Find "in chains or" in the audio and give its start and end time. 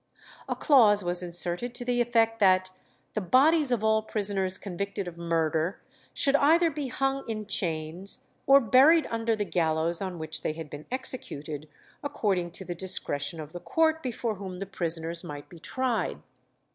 7.29-8.59